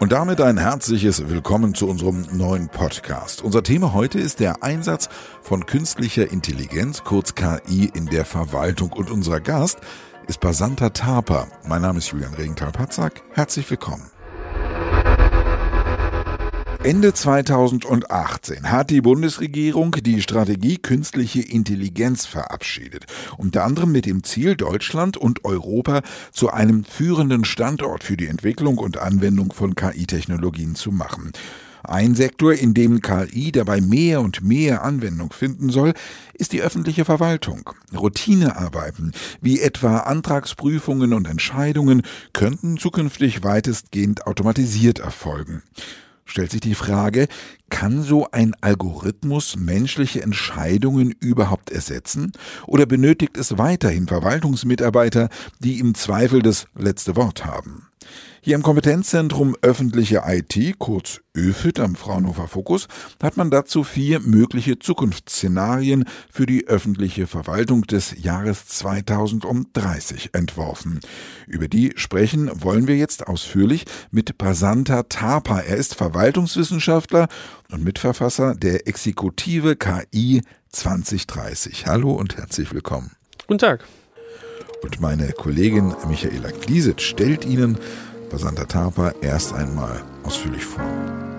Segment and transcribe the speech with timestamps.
[0.00, 3.42] Und damit ein herzliches Willkommen zu unserem neuen Podcast.
[3.42, 5.08] Unser Thema heute ist der Einsatz
[5.42, 8.92] von künstlicher Intelligenz, kurz KI, in der Verwaltung.
[8.92, 9.80] Und unser Gast
[10.28, 11.46] ist Basanta Tapa.
[11.66, 13.22] Mein Name ist Julian Regenthal-Patzak.
[13.32, 14.11] Herzlich willkommen.
[16.84, 23.06] Ende 2018 hat die Bundesregierung die Strategie künstliche Intelligenz verabschiedet,
[23.38, 28.78] unter anderem mit dem Ziel, Deutschland und Europa zu einem führenden Standort für die Entwicklung
[28.78, 31.30] und Anwendung von KI-Technologien zu machen.
[31.84, 35.94] Ein Sektor, in dem KI dabei mehr und mehr Anwendung finden soll,
[36.34, 37.70] ist die öffentliche Verwaltung.
[37.96, 42.02] Routinearbeiten wie etwa Antragsprüfungen und Entscheidungen
[42.32, 45.62] könnten zukünftig weitestgehend automatisiert erfolgen
[46.24, 47.28] stellt sich die Frage,
[47.70, 52.32] kann so ein Algorithmus menschliche Entscheidungen überhaupt ersetzen?
[52.66, 57.91] Oder benötigt es weiterhin Verwaltungsmitarbeiter, die im Zweifel das letzte Wort haben?
[58.44, 62.88] Hier im Kompetenzzentrum öffentliche IT, kurz ÖFIT am Fraunhofer Fokus,
[63.22, 70.98] hat man dazu vier mögliche Zukunftsszenarien für die öffentliche Verwaltung des Jahres 2030 entworfen.
[71.46, 75.60] Über die sprechen wollen wir jetzt ausführlich mit Prasanta Tapa.
[75.60, 77.28] Er ist Verwaltungswissenschaftler
[77.70, 81.86] und Mitverfasser der Exekutive KI 2030.
[81.86, 83.12] Hallo und herzlich willkommen.
[83.46, 83.84] Guten Tag.
[84.82, 87.78] Und meine Kollegin Michaela Gliesitz stellt Ihnen
[88.32, 90.82] Basanta Tapa erst einmal ausführlich vor.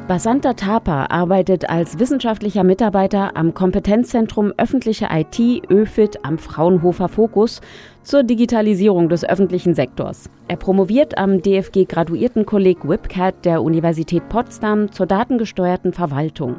[0.08, 5.40] Basanta Tapa arbeitet als wissenschaftlicher Mitarbeiter am Kompetenzzentrum öffentliche IT
[5.72, 7.62] ÖFIT am Fraunhofer Fokus
[8.04, 10.30] zur Digitalisierung des öffentlichen Sektors.
[10.48, 16.58] Er promoviert am DFG Graduiertenkolleg WIPCAT der Universität Potsdam zur datengesteuerten Verwaltung.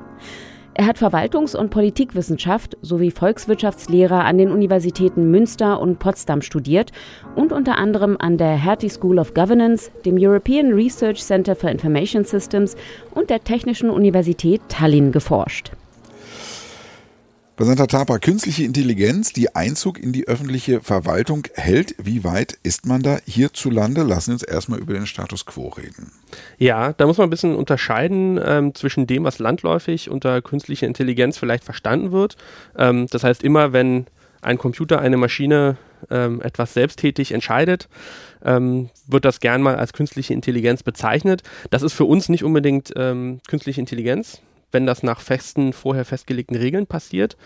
[0.76, 6.90] Er hat Verwaltungs- und Politikwissenschaft sowie Volkswirtschaftslehre an den Universitäten Münster und Potsdam studiert
[7.36, 12.24] und unter anderem an der Hertie School of Governance, dem European Research Center for Information
[12.24, 12.74] Systems
[13.12, 15.70] und der Technischen Universität Tallinn geforscht.
[17.56, 21.94] Präsenter Tapa, künstliche Intelligenz, die Einzug in die öffentliche Verwaltung hält.
[22.02, 24.02] Wie weit ist man da hierzulande?
[24.02, 26.10] Lassen Sie uns erstmal über den Status quo reden.
[26.58, 31.38] Ja, da muss man ein bisschen unterscheiden ähm, zwischen dem, was landläufig unter künstlicher Intelligenz
[31.38, 32.36] vielleicht verstanden wird.
[32.76, 34.06] Ähm, das heißt, immer wenn
[34.42, 35.76] ein Computer, eine Maschine
[36.10, 37.88] ähm, etwas selbsttätig entscheidet,
[38.44, 41.44] ähm, wird das gern mal als künstliche Intelligenz bezeichnet.
[41.70, 44.42] Das ist für uns nicht unbedingt ähm, künstliche Intelligenz
[44.74, 47.36] wenn das nach festen, vorher festgelegten Regeln passiert.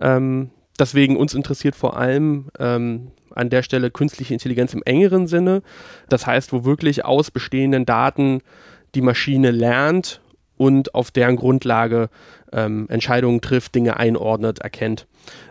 [0.00, 5.62] Ähm, deswegen uns interessiert vor allem ähm, an der Stelle künstliche Intelligenz im engeren Sinne.
[6.08, 8.40] Das heißt, wo wirklich aus bestehenden Daten
[8.94, 10.22] die Maschine lernt
[10.56, 12.08] und auf deren Grundlage
[12.52, 15.06] ähm, Entscheidungen trifft, Dinge einordnet, erkennt.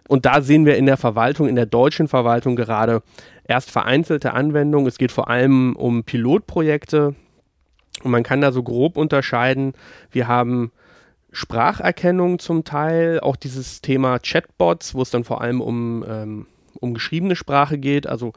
[0.07, 3.03] Und da sehen wir in der Verwaltung, in der deutschen Verwaltung gerade
[3.44, 4.88] erst vereinzelte Anwendungen.
[4.88, 7.13] Es geht vor allem um Pilotprojekte
[8.03, 9.74] und man kann da so grob unterscheiden.
[10.12, 10.72] Wir haben
[11.35, 16.47] Spracherkennung zum Teil, auch dieses Thema Chatbots, wo es dann vor allem um, ähm,
[16.79, 18.07] um geschriebene Sprache geht.
[18.07, 18.31] Also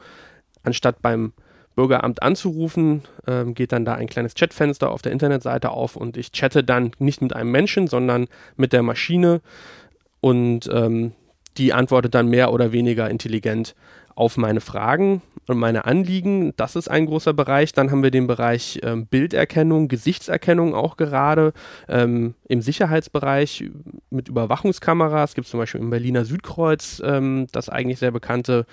[0.63, 1.31] anstatt beim
[1.75, 6.33] Bürgeramt anzurufen, ähm, geht dann da ein kleines Chatfenster auf der Internetseite auf und ich
[6.33, 8.27] chatte dann nicht mit einem Menschen, sondern
[8.57, 9.39] mit der Maschine
[10.19, 11.13] und ähm,
[11.57, 13.75] die antwortet dann mehr oder weniger intelligent
[14.19, 16.53] auf meine Fragen und meine Anliegen.
[16.57, 17.71] Das ist ein großer Bereich.
[17.71, 21.53] Dann haben wir den Bereich ähm, Bilderkennung, Gesichtserkennung auch gerade
[21.87, 23.63] ähm, im Sicherheitsbereich
[24.09, 25.31] mit Überwachungskameras.
[25.31, 28.65] Es gibt zum Beispiel im Berliner Südkreuz ähm, das eigentlich sehr bekannte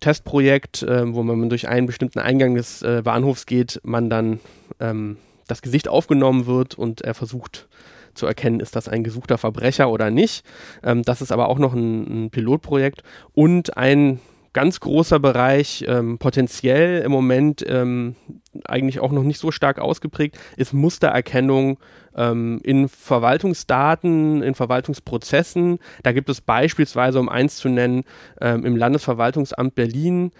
[0.00, 4.40] Testprojekt, äh, wo man durch einen bestimmten Eingang des äh, Bahnhofs geht, man dann
[4.80, 7.68] ähm, das Gesicht aufgenommen wird und er versucht
[8.14, 10.44] zu erkennen, ist das ein gesuchter Verbrecher oder nicht.
[10.82, 13.04] Ähm, das ist aber auch noch ein, ein Pilotprojekt
[13.34, 14.18] und ein
[14.52, 18.16] ganz großer Bereich, ähm, potenziell im Moment ähm,
[18.64, 21.78] eigentlich auch noch nicht so stark ausgeprägt, ist Mustererkennung
[22.16, 25.78] ähm, in Verwaltungsdaten, in Verwaltungsprozessen.
[26.02, 28.04] Da gibt es beispielsweise, um eins zu nennen,
[28.40, 30.32] ähm, im Landesverwaltungsamt Berlin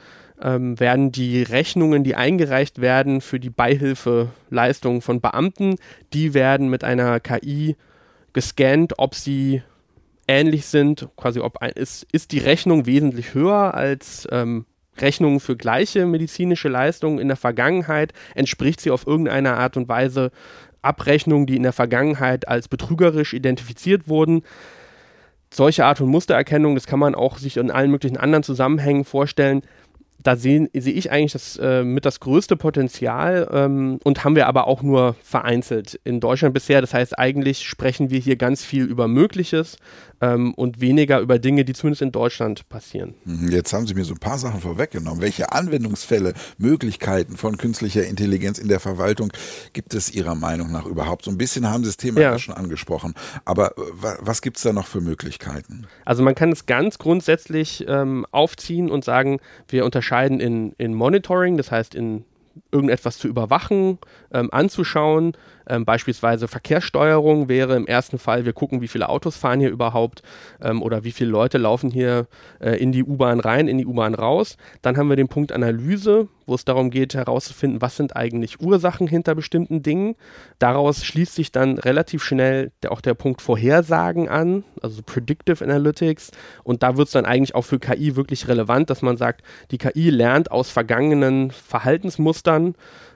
[0.43, 5.77] ähm, werden die Rechnungen, die eingereicht werden für die Beihilfeleistungen von Beamten,
[6.13, 7.77] die werden mit einer KI
[8.33, 9.63] gescannt, ob sie
[10.33, 14.65] ähnlich sind, quasi ob ein, ist, ist die Rechnung wesentlich höher als ähm,
[14.99, 20.31] Rechnungen für gleiche medizinische Leistungen in der Vergangenheit, entspricht sie auf irgendeine Art und Weise
[20.81, 24.43] Abrechnungen, die in der Vergangenheit als betrügerisch identifiziert wurden.
[25.53, 29.63] Solche Art und Mustererkennung, das kann man auch sich in allen möglichen anderen Zusammenhängen vorstellen
[30.23, 34.47] da sehe seh ich eigentlich das, äh, mit das größte Potenzial ähm, und haben wir
[34.47, 36.81] aber auch nur vereinzelt in Deutschland bisher.
[36.81, 39.77] Das heißt, eigentlich sprechen wir hier ganz viel über Mögliches.
[40.23, 43.15] Ähm, und weniger über Dinge, die zumindest in Deutschland passieren.
[43.25, 45.21] Mhm, jetzt haben Sie mir so ein paar Sachen vorweggenommen.
[45.21, 49.33] Welche Anwendungsfälle, Möglichkeiten von künstlicher Intelligenz in der Verwaltung
[49.73, 51.25] gibt es Ihrer Meinung nach überhaupt?
[51.25, 53.15] So ein bisschen haben Sie das Thema ja, ja schon angesprochen.
[53.45, 53.81] Aber äh,
[54.21, 55.87] was gibt es da noch für Möglichkeiten?
[56.05, 61.57] Also man kann es ganz grundsätzlich ähm, aufziehen und sagen, wir unterscheiden in, in Monitoring,
[61.57, 62.25] das heißt in
[62.73, 63.99] irgendetwas zu überwachen,
[64.33, 65.37] ähm, anzuschauen.
[65.69, 70.23] Ähm, beispielsweise Verkehrssteuerung wäre im ersten Fall, wir gucken, wie viele Autos fahren hier überhaupt
[70.61, 72.27] ähm, oder wie viele Leute laufen hier
[72.61, 74.57] äh, in die U-Bahn rein, in die U-Bahn raus.
[74.81, 79.07] Dann haben wir den Punkt Analyse, wo es darum geht herauszufinden, was sind eigentlich Ursachen
[79.07, 80.17] hinter bestimmten Dingen.
[80.59, 86.33] Daraus schließt sich dann relativ schnell der, auch der Punkt Vorhersagen an, also Predictive Analytics.
[86.65, 89.79] Und da wird es dann eigentlich auch für KI wirklich relevant, dass man sagt, die
[89.79, 92.62] KI lernt aus vergangenen Verhaltensmustern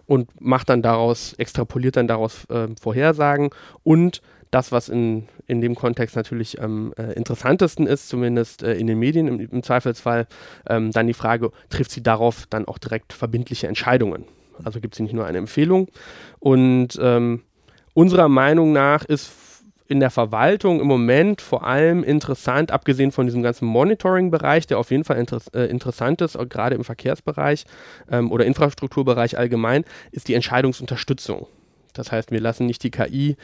[0.07, 3.51] und macht dann daraus, extrapoliert dann daraus äh, Vorhersagen
[3.83, 8.87] und das, was in, in dem Kontext natürlich am äh, interessantesten ist, zumindest äh, in
[8.87, 10.27] den Medien im, im Zweifelsfall,
[10.69, 14.25] ähm, dann die Frage, trifft sie darauf dann auch direkt verbindliche Entscheidungen?
[14.65, 15.89] Also gibt sie nicht nur eine Empfehlung.
[16.39, 17.43] Und ähm,
[17.93, 19.31] unserer Meinung nach ist
[19.89, 24.91] in der Verwaltung im Moment vor allem interessant, abgesehen von diesem ganzen Monitoring-Bereich, der auf
[24.91, 27.65] jeden Fall inter äh, interessant ist, gerade im Verkehrsbereich
[28.11, 31.47] ähm, oder Infrastrukturbereich allgemein, ist die Entscheidungsunterstützung.
[31.93, 33.37] Das heißt, wir lassen nicht die KI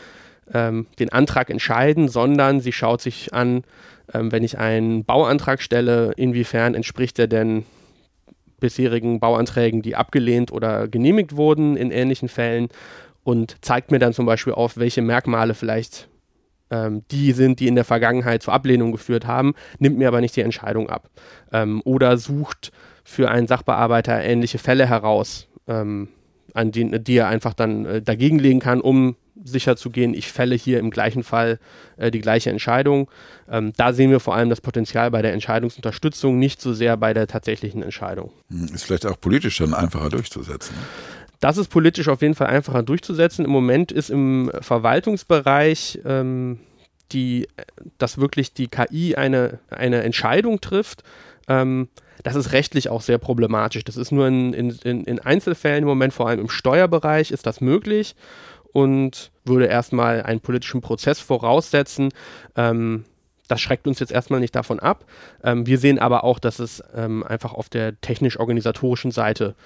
[0.52, 3.62] ähm, den Antrag entscheiden, sondern sie schaut sich an,
[4.12, 7.64] ähm, wenn ich einen Bauantrag stelle, inwiefern entspricht er denn
[8.58, 12.68] bisherigen Bauanträgen, die abgelehnt oder genehmigt wurden in ähnlichen Fällen
[13.24, 16.08] und zeigt mir dann zum Beispiel auf, welche Merkmale vielleicht
[16.72, 20.34] ähm, die sind, die in der Vergangenheit zur Ablehnung geführt haben, nimmt mir aber nicht
[20.34, 21.10] die Entscheidung ab.
[21.52, 22.72] Ähm, oder sucht
[23.04, 26.08] für einen Sachbearbeiter ähnliche Fälle heraus, ähm,
[26.54, 30.78] an die, die er einfach dann äh, dagegen legen kann, um sicherzugehen, ich fälle hier
[30.78, 31.58] im gleichen Fall
[31.96, 33.10] äh, die gleiche Entscheidung.
[33.50, 37.12] Ähm, da sehen wir vor allem das Potenzial bei der Entscheidungsunterstützung, nicht so sehr bei
[37.12, 38.30] der tatsächlichen Entscheidung.
[38.50, 40.76] Hm, ist vielleicht auch politisch dann einfacher durchzusetzen.
[41.42, 43.44] Das ist politisch auf jeden Fall einfacher durchzusetzen.
[43.44, 46.60] Im Moment ist im Verwaltungsbereich ähm,
[47.10, 47.48] die,
[47.98, 51.02] dass wirklich die KI eine, eine Entscheidung trifft.
[51.48, 51.88] Ähm,
[52.22, 53.82] das ist rechtlich auch sehr problematisch.
[53.82, 57.60] Das ist nur in, in, in Einzelfällen im Moment, vor allem im Steuerbereich, ist das
[57.60, 58.14] möglich
[58.72, 62.10] und würde erstmal einen politischen Prozess voraussetzen.
[62.54, 63.04] Ähm,
[63.48, 65.06] das schreckt uns jetzt erstmal nicht davon ab.
[65.42, 69.56] Ähm, wir sehen aber auch, dass es ähm, einfach auf der technisch-organisatorischen Seite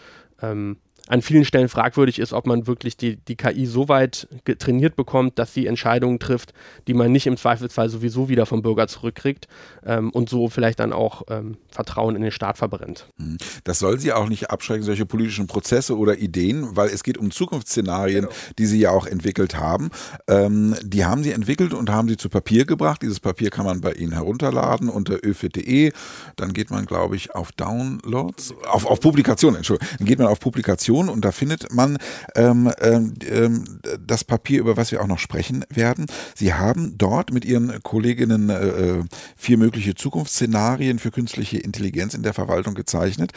[0.40, 4.96] ähm, an vielen Stellen fragwürdig ist, ob man wirklich die, die KI so weit trainiert
[4.96, 6.52] bekommt, dass sie Entscheidungen trifft,
[6.86, 9.46] die man nicht im Zweifelsfall sowieso wieder vom Bürger zurückkriegt
[9.84, 13.06] ähm, und so vielleicht dann auch ähm, Vertrauen in den Staat verbrennt.
[13.18, 13.38] Hm.
[13.64, 17.30] Das soll sie auch nicht abschrecken, solche politischen Prozesse oder Ideen, weil es geht um
[17.30, 18.34] Zukunftsszenarien, genau.
[18.58, 19.90] die sie ja auch entwickelt haben.
[20.28, 23.02] Ähm, die haben sie entwickelt und haben sie zu Papier gebracht.
[23.02, 25.92] Dieses Papier kann man bei Ihnen herunterladen unter öfit.de.
[26.36, 29.96] Dann geht man, glaube ich, auf Downloads, auf, auf Publikation, Entschuldigung.
[29.98, 31.98] Dann geht man auf Publikation Publikation und da findet man
[32.34, 33.64] ähm, ähm,
[34.04, 36.06] das Papier, über was wir auch noch sprechen werden.
[36.34, 39.02] Sie haben dort mit Ihren Kolleginnen äh,
[39.36, 43.32] vier mögliche Zukunftsszenarien für künstliche Intelligenz in der Verwaltung gezeichnet.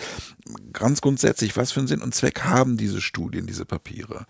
[0.74, 4.26] Ganz grundsätzlich, was für einen Sinn und Zweck haben diese Studien, diese Papiere?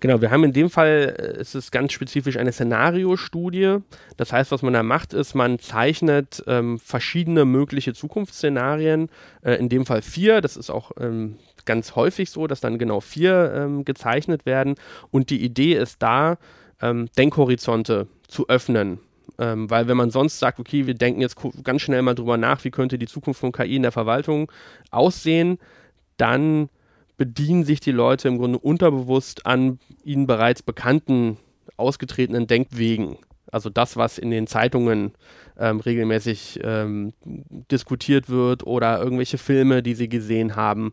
[0.00, 3.78] Genau, wir haben in dem Fall, äh, es ist ganz spezifisch eine Szenariostudie.
[4.16, 9.10] Das heißt, was man da macht, ist, man zeichnet ähm, verschiedene mögliche Zukunftsszenarien,
[9.42, 10.40] äh, in dem Fall vier.
[10.40, 14.74] Das ist auch ähm, ganz häufig so, dass dann genau vier ähm, gezeichnet werden.
[15.10, 16.38] Und die Idee ist da,
[16.80, 18.98] ähm, Denkhorizonte zu öffnen.
[19.38, 22.64] Ähm, weil wenn man sonst sagt, okay, wir denken jetzt ganz schnell mal drüber nach,
[22.64, 24.50] wie könnte die Zukunft von KI in der Verwaltung
[24.90, 25.58] aussehen,
[26.16, 26.68] dann
[27.16, 31.38] bedienen sich die Leute im Grunde unterbewusst an ihnen bereits bekannten,
[31.76, 33.16] ausgetretenen Denkwegen.
[33.52, 35.12] Also das, was in den Zeitungen
[35.58, 37.12] ähm, regelmäßig ähm,
[37.70, 40.92] diskutiert wird oder irgendwelche Filme, die sie gesehen haben.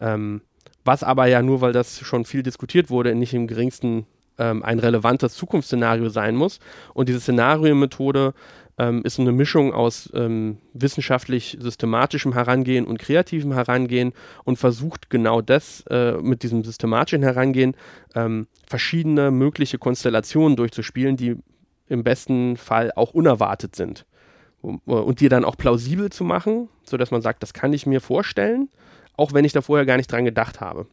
[0.00, 0.40] Ähm,
[0.84, 4.06] was aber ja nur, weil das schon viel diskutiert wurde, nicht im geringsten
[4.38, 6.60] ähm, ein relevantes Zukunftsszenario sein muss.
[6.94, 8.34] Und diese Szenariomethode
[8.78, 14.12] ähm, ist eine Mischung aus ähm, wissenschaftlich systematischem Herangehen und kreativem Herangehen
[14.44, 17.74] und versucht genau das äh, mit diesem systematischen Herangehen
[18.14, 21.36] ähm, verschiedene mögliche Konstellationen durchzuspielen, die
[21.88, 24.06] im besten Fall auch unerwartet sind.
[24.62, 28.68] Und die dann auch plausibel zu machen, sodass man sagt, das kann ich mir vorstellen,
[29.16, 30.86] auch wenn ich da vorher gar nicht dran gedacht habe.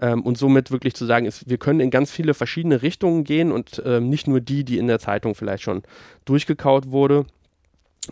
[0.00, 3.52] Ähm, und somit wirklich zu sagen, ist, wir können in ganz viele verschiedene Richtungen gehen
[3.52, 5.82] und ähm, nicht nur die, die in der Zeitung vielleicht schon
[6.24, 7.26] durchgekaut wurde.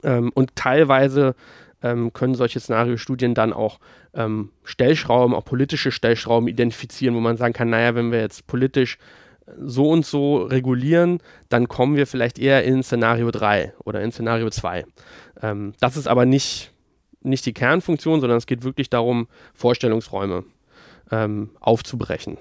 [0.03, 1.35] Ähm, und teilweise
[1.83, 3.79] ähm, können solche Szenariostudien dann auch
[4.15, 8.99] ähm, Stellschrauben, auch politische Stellschrauben identifizieren, wo man sagen kann, naja, wenn wir jetzt politisch
[9.59, 14.51] so und so regulieren, dann kommen wir vielleicht eher in Szenario 3 oder in Szenario
[14.51, 14.85] 2.
[15.43, 16.73] Ähm, das ist aber nicht,
[17.23, 20.45] nicht die Kernfunktion, sondern es geht wirklich darum, Vorstellungsräume
[21.11, 22.37] ähm, aufzubrechen.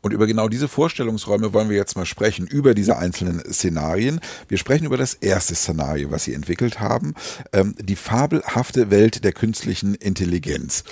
[0.00, 4.20] Und über genau diese Vorstellungsräume wollen wir jetzt mal sprechen, über diese einzelnen Szenarien.
[4.48, 7.14] Wir sprechen über das erste Szenario, was Sie entwickelt haben,
[7.52, 10.84] ähm, die fabelhafte Welt der künstlichen Intelligenz.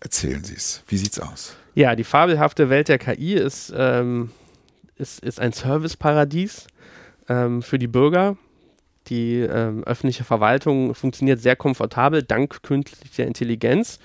[0.00, 0.82] Erzählen Sie es.
[0.88, 1.56] Wie sieht's aus?
[1.74, 4.30] Ja, die fabelhafte Welt der KI ist, ähm,
[4.98, 6.66] ist, ist ein Serviceparadies
[7.28, 8.36] ähm, für die Bürger.
[9.08, 13.98] Die ähm, öffentliche Verwaltung funktioniert sehr komfortabel dank künstlicher Intelligenz.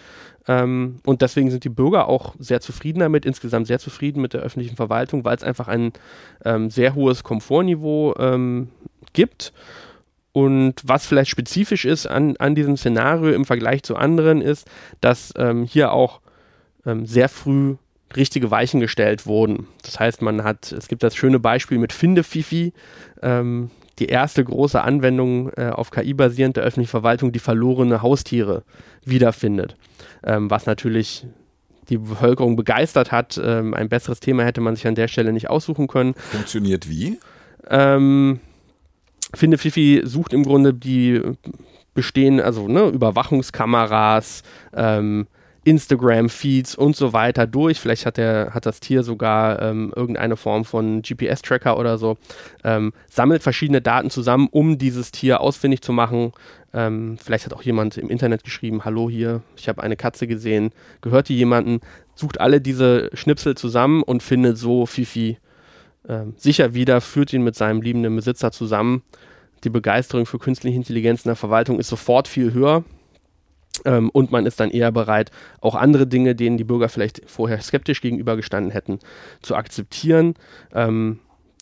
[0.47, 4.41] Ähm, und deswegen sind die Bürger auch sehr zufrieden damit, insgesamt sehr zufrieden mit der
[4.41, 5.93] öffentlichen Verwaltung, weil es einfach ein
[6.45, 8.69] ähm, sehr hohes Komfortniveau ähm,
[9.13, 9.53] gibt.
[10.31, 14.67] Und was vielleicht spezifisch ist an, an diesem Szenario im Vergleich zu anderen, ist,
[14.99, 16.21] dass ähm, hier auch
[16.85, 17.77] sehr früh
[18.15, 19.67] richtige Weichen gestellt wurden.
[19.83, 22.73] Das heißt, man hat, es gibt das schöne Beispiel mit Finde Fifi,
[23.21, 28.63] ähm, die erste große Anwendung äh, auf KI basierend der öffentlichen Verwaltung, die verlorene Haustiere
[29.05, 29.75] wiederfindet
[30.23, 31.25] ähm, was natürlich
[31.89, 33.39] die Bevölkerung begeistert hat.
[33.43, 36.13] Ähm, ein besseres Thema hätte man sich an der Stelle nicht aussuchen können.
[36.31, 37.19] Funktioniert wie?
[37.69, 38.39] Ähm,
[39.33, 41.21] Finde Fifi sucht im Grunde die
[41.93, 44.43] bestehen, also ne, Überwachungskameras,
[44.75, 45.27] ähm,
[45.63, 47.79] Instagram-Feeds und so weiter durch.
[47.79, 52.17] Vielleicht hat, der, hat das Tier sogar ähm, irgendeine Form von GPS-Tracker oder so.
[52.63, 56.33] Ähm, sammelt verschiedene Daten zusammen, um dieses Tier ausfindig zu machen.
[56.73, 60.71] Ähm, vielleicht hat auch jemand im Internet geschrieben, hallo hier, ich habe eine Katze gesehen,
[61.01, 61.81] gehört die jemanden,
[62.15, 65.37] sucht alle diese Schnipsel zusammen und findet so Fifi
[66.07, 69.03] ähm, sicher wieder, führt ihn mit seinem liebenden Besitzer zusammen.
[69.63, 72.83] Die Begeisterung für künstliche Intelligenz in der Verwaltung ist sofort viel höher.
[73.85, 77.61] Ähm, und man ist dann eher bereit, auch andere Dinge, denen die Bürger vielleicht vorher
[77.61, 78.99] skeptisch gegenübergestanden hätten,
[79.41, 80.35] zu akzeptieren.
[80.73, 81.19] Ähm,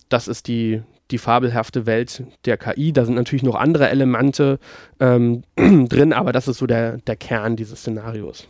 [0.10, 2.94] das ist die, die fabelhafte Welt der KI.
[2.94, 4.60] Da sind natürlich noch andere Elemente
[5.00, 8.48] ähm, drin, aber das ist so der, der Kern dieses Szenarios.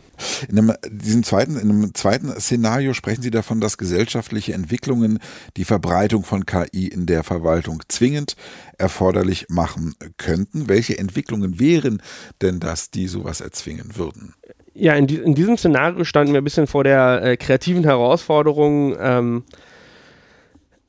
[0.48, 5.18] In einem, diesem zweiten, in einem zweiten Szenario sprechen Sie davon, dass gesellschaftliche Entwicklungen
[5.56, 8.36] die Verbreitung von KI in der Verwaltung zwingend
[8.78, 10.68] erforderlich machen könnten.
[10.68, 12.00] Welche Entwicklungen wären
[12.40, 14.34] denn das, die sowas erzwingen würden?
[14.74, 18.96] Ja, in, die, in diesem Szenario standen wir ein bisschen vor der äh, kreativen Herausforderung,
[18.98, 19.44] ähm,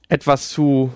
[0.07, 0.91] etwas zu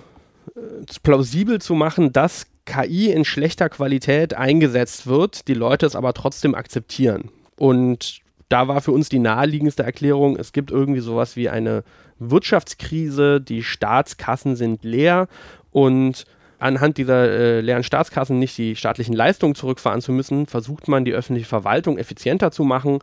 [1.02, 6.54] plausibel zu machen, dass KI in schlechter Qualität eingesetzt wird, die Leute es aber trotzdem
[6.54, 7.30] akzeptieren.
[7.56, 11.84] Und da war für uns die naheliegendste Erklärung, es gibt irgendwie sowas wie eine
[12.18, 15.28] Wirtschaftskrise, die Staatskassen sind leer
[15.70, 16.24] und
[16.58, 21.12] anhand dieser äh, leeren Staatskassen nicht die staatlichen Leistungen zurückfahren zu müssen, versucht man die
[21.12, 22.98] öffentliche Verwaltung effizienter zu machen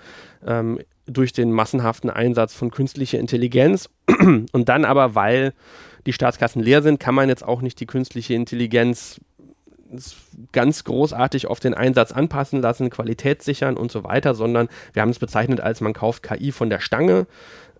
[0.45, 3.89] ähm, durch den massenhaften Einsatz von künstlicher Intelligenz
[4.51, 5.53] und dann aber, weil
[6.05, 9.19] die Staatskassen leer sind, kann man jetzt auch nicht die künstliche Intelligenz
[10.51, 15.09] ganz großartig auf den Einsatz anpassen lassen, Qualität sichern und so weiter, sondern wir haben
[15.09, 17.27] es bezeichnet als man kauft KI von der Stange,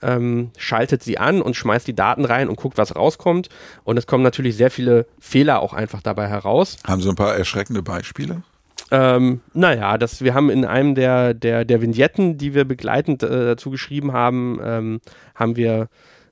[0.01, 3.49] ähm, schaltet sie an und schmeißt die Daten rein und guckt, was rauskommt.
[3.83, 6.77] Und es kommen natürlich sehr viele Fehler auch einfach dabei heraus.
[6.85, 8.43] Haben Sie ein paar erschreckende Beispiele?
[8.91, 13.45] Ähm, naja, das, wir haben in einem der, der, der Vignetten, die wir begleitend äh,
[13.45, 15.01] dazu geschrieben haben, ähm,
[15.33, 15.87] haben wir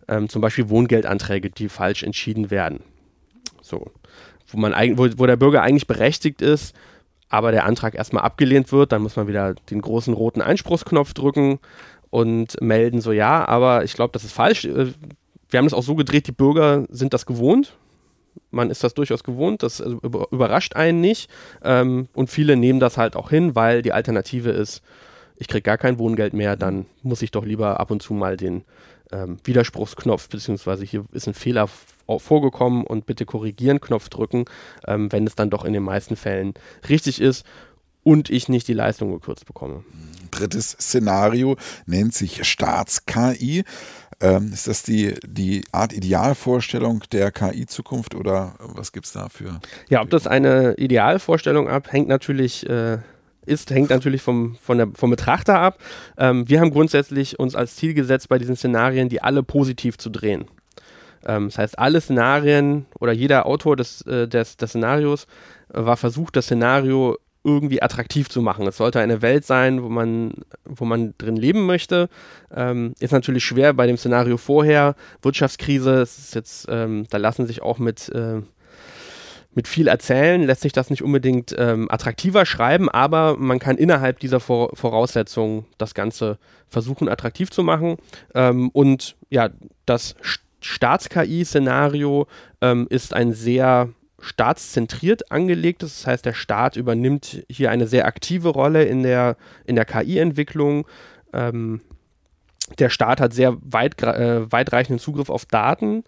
[0.08, 2.82] ähm, zum Beispiel Wohngeldanträge, die falsch entschieden werden.
[3.62, 3.92] So.
[4.48, 6.76] Wo, man wo, wo der Bürger eigentlich berechtigt ist,
[7.30, 11.60] aber der Antrag erstmal abgelehnt wird, dann muss man wieder den großen roten Einspruchsknopf drücken
[12.12, 14.66] und melden, so ja, aber ich glaube, das ist falsch.
[14.66, 14.94] Äh,
[15.50, 17.76] wir haben das auch so gedreht, die Bürger sind das gewohnt.
[18.52, 20.00] Man ist das durchaus gewohnt, das also
[20.32, 21.30] überrascht einen nicht.
[21.64, 24.84] Ähm, und viele nehmen das halt auch hin, weil die Alternative ist,
[25.38, 28.38] ich kriege gar kein Wohngeld mehr, dann muss ich doch lieber ab und zu mal
[28.38, 28.64] den
[29.13, 31.70] ähm, Widerspruchsknopf, beziehungsweise hier ist ein Fehler
[32.17, 34.46] vorgekommen und bitte korrigieren Knopf drücken,
[34.88, 36.53] ähm, wenn es dann doch in den meisten Fällen
[36.89, 37.46] richtig ist
[38.03, 39.84] und ich nicht die Leistung gekürzt bekomme.
[40.32, 41.55] Drittes Szenario
[41.86, 43.63] nennt sich Staats-KI.
[44.20, 49.60] Ähm, ist das die, die Art Idealvorstellung der KI-Zukunft oder was gibt es dafür?
[49.89, 53.00] Ja, ob das eine Idealvorstellung abhängt natürlich äh,
[53.46, 55.78] ist, hängt natürlich vom, der, vom Betrachter ab.
[56.18, 60.10] Ähm, wir haben grundsätzlich uns als Ziel gesetzt, bei diesen Szenarien, die alle positiv zu
[60.10, 60.46] drehen.
[61.26, 65.28] Ähm, das heißt, alle Szenarien oder jeder Autor des, äh, des, des Szenarios
[65.74, 68.66] äh, war versucht, das Szenario irgendwie attraktiv zu machen.
[68.68, 70.34] Es sollte eine Welt sein, wo man,
[70.64, 72.08] wo man drin leben möchte.
[72.56, 74.96] Ähm, ist natürlich schwer bei dem Szenario vorher.
[75.22, 78.42] Wirtschaftskrise, jetzt, ähm, da lassen sich auch mit äh,
[79.56, 84.20] mit viel erzählen lässt sich das nicht unbedingt ähm, attraktiver schreiben, aber man kann innerhalb
[84.20, 86.38] dieser Vor Voraussetzungen das Ganze
[86.70, 87.98] versuchen attraktiv zu machen.
[88.34, 89.50] Ähm, und ja,
[89.86, 90.16] das
[90.62, 92.28] Staats-KI-Szenario
[92.62, 96.00] ähm, ist ein sehr staatszentriert angelegtes.
[96.00, 100.88] Das heißt, der Staat übernimmt hier eine sehr aktive Rolle in der, in der KI-Entwicklung.
[101.34, 101.82] Ähm,
[102.80, 106.04] der Staat hat sehr weit, äh, weitreichenden Zugriff auf Daten,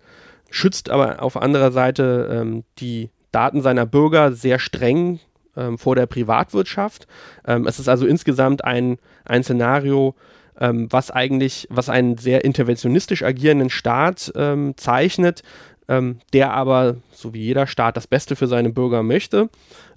[0.49, 5.19] schützt aber auf anderer Seite ähm, die Daten seiner Bürger sehr streng
[5.57, 7.05] ähm, vor der Privatwirtschaft.
[7.45, 10.15] Ähm, es ist also insgesamt ein, ein Szenario,
[10.59, 15.43] ähm, was eigentlich, was einen sehr interventionistisch agierenden Staat ähm, zeichnet,
[15.89, 19.49] ähm, der aber, so wie jeder Staat, das Beste für seine Bürger möchte.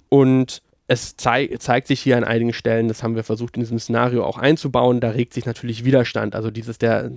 [0.09, 3.79] Und es zei zeigt sich hier an einigen Stellen, das haben wir versucht in diesem
[3.79, 6.35] Szenario auch einzubauen, da regt sich natürlich Widerstand.
[6.35, 7.11] Also dieses, der,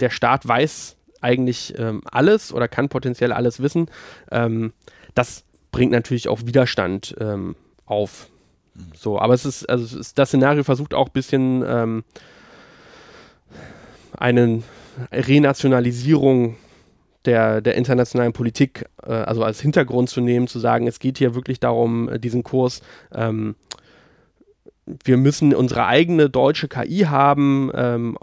[0.00, 3.88] der Staat weiß eigentlich ähm, alles oder kann potenziell alles wissen.
[4.30, 4.72] Ähm,
[5.14, 8.28] das bringt natürlich auch Widerstand ähm, auf.
[8.94, 12.04] So, aber es ist, also es ist, das Szenario versucht auch ein bisschen ähm,
[14.16, 14.62] eine
[15.10, 16.56] Renationalisierung
[17.24, 21.34] der, der internationalen Politik, äh, also als Hintergrund zu nehmen, zu sagen, es geht hier
[21.34, 22.82] wirklich darum, äh, diesen Kurs
[23.14, 23.54] ähm,
[24.86, 28.18] wir müssen unsere eigene deutsche KI haben, ähm,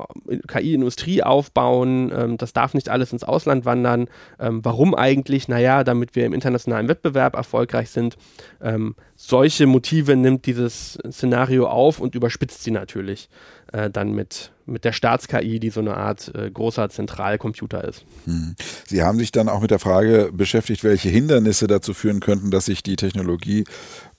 [0.47, 4.09] KI-Industrie aufbauen, ähm, das darf nicht alles ins Ausland wandern.
[4.39, 5.47] Ähm, warum eigentlich?
[5.47, 8.17] Naja, damit wir im internationalen Wettbewerb erfolgreich sind.
[8.61, 13.29] Ähm, solche Motive nimmt dieses Szenario auf und überspitzt sie natürlich
[13.71, 18.05] äh, dann mit, mit der Staats-KI, die so eine Art äh, großer Zentralcomputer ist.
[18.25, 18.55] Hm.
[18.87, 22.65] Sie haben sich dann auch mit der Frage beschäftigt, welche Hindernisse dazu führen könnten, dass
[22.65, 23.63] sich die Technologie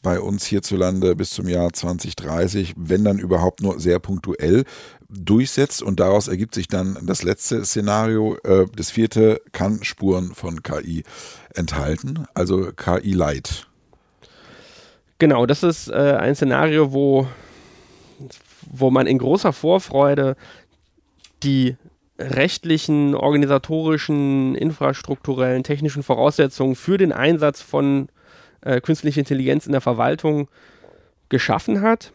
[0.02, 4.64] bei uns hierzulande bis zum Jahr 2030, wenn dann überhaupt nur sehr punktuell
[5.08, 5.82] durchsetzt.
[5.82, 8.36] Und daraus ergibt sich dann das letzte Szenario.
[8.44, 11.04] Äh, das vierte kann Spuren von KI
[11.54, 13.66] enthalten, also KI Light.
[15.18, 17.28] Genau, das ist äh, ein Szenario, wo,
[18.70, 20.36] wo man in großer Vorfreude
[21.42, 21.76] die
[22.18, 28.08] rechtlichen, organisatorischen, infrastrukturellen, technischen Voraussetzungen für den Einsatz von
[28.60, 30.48] äh, künstliche Intelligenz in der Verwaltung
[31.30, 32.12] geschaffen hat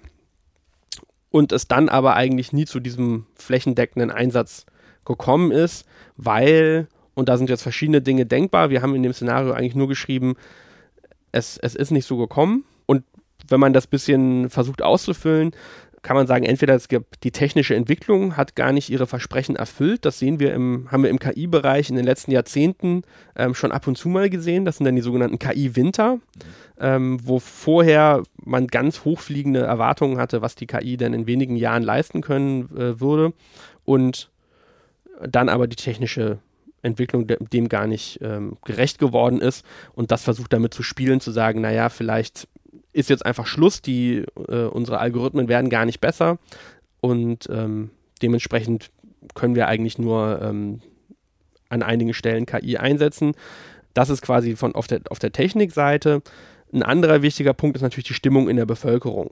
[1.32, 4.66] und es dann aber eigentlich nie zu diesem flächendeckenden Einsatz
[5.06, 5.86] gekommen ist,
[6.18, 9.88] weil, und da sind jetzt verschiedene Dinge denkbar, wir haben in dem Szenario eigentlich nur
[9.88, 10.36] geschrieben,
[11.32, 12.64] es, es ist nicht so gekommen.
[12.86, 13.04] Und
[13.48, 15.52] wenn man das bisschen versucht auszufüllen,
[16.06, 20.06] kann man sagen, entweder es gibt die technische Entwicklung hat gar nicht ihre Versprechen erfüllt.
[20.06, 23.02] Das sehen wir im, haben wir im KI-Bereich in den letzten Jahrzehnten
[23.36, 24.66] ähm, schon ab und zu mal gesehen.
[24.66, 26.20] Das sind dann die sogenannten KI-Winter,
[26.80, 31.82] ähm, wo vorher man ganz hochfliegende Erwartungen hatte, was die KI denn in wenigen Jahren
[31.82, 33.34] leisten können äh, würde.
[33.84, 34.30] Und
[35.28, 36.38] dann aber die technische
[36.84, 39.66] Entwicklung dem gar nicht ähm, gerecht geworden ist
[39.96, 42.48] und das versucht damit zu spielen, zu sagen, naja, vielleicht
[42.94, 46.38] ist jetzt einfach Schluss, die, äh, unsere Algorithmen werden gar nicht besser
[47.02, 48.92] und ähm, dementsprechend
[49.34, 50.82] können wir eigentlich nur ähm,
[51.70, 53.34] an einigen Stellen KI einsetzen.
[53.94, 56.22] Das ist quasi von auf der, auf der Technikseite.
[56.74, 59.32] Ein anderer wichtiger Punkt ist natürlich die Stimmung in der Bevölkerung.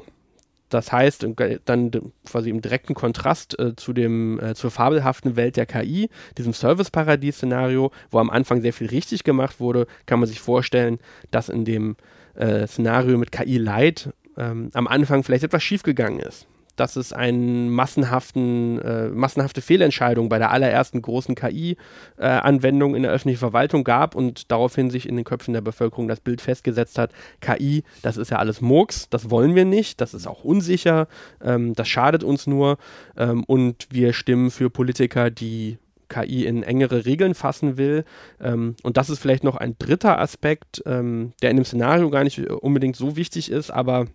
[0.69, 1.27] Das heißt,
[1.65, 1.91] dann
[2.25, 7.91] quasi im direkten Kontrast äh, zu dem, äh, zur fabelhaften Welt der KI, diesem Service-Paradies-Szenario,
[8.09, 10.97] wo am Anfang sehr viel richtig gemacht wurde, kann man sich vorstellen,
[11.29, 11.95] dass in dem
[12.35, 16.47] äh, Szenario mit KI Light ähm, am Anfang vielleicht etwas schiefgegangen ist.
[16.75, 23.37] Dass es eine äh, massenhafte Fehlentscheidung bei der allerersten großen KI-Anwendung äh, in der öffentlichen
[23.37, 27.83] Verwaltung gab und daraufhin sich in den Köpfen der Bevölkerung das Bild festgesetzt hat, KI,
[28.01, 31.07] das ist ja alles Murks, das wollen wir nicht, das ist auch unsicher,
[31.43, 32.79] ähm, das schadet uns nur
[33.17, 35.77] ähm, und wir stimmen für Politiker, die
[36.13, 38.05] KI in engere Regeln fassen will.
[38.41, 42.23] Ähm, und das ist vielleicht noch ein dritter Aspekt, ähm, der in dem Szenario gar
[42.23, 44.07] nicht unbedingt so wichtig ist, aber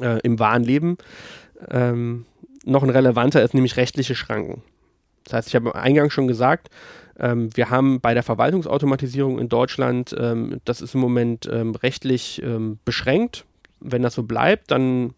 [0.00, 0.98] äh, im wahren Leben
[1.68, 2.24] ähm,
[2.64, 4.62] noch ein relevanter ist, nämlich rechtliche Schranken.
[5.24, 6.68] Das heißt, ich habe eingangs schon gesagt,
[7.18, 12.42] ähm, wir haben bei der Verwaltungsautomatisierung in Deutschland, ähm, das ist im Moment ähm, rechtlich
[12.84, 13.44] beschränkt.
[13.80, 15.14] Wenn das so bleibt, dann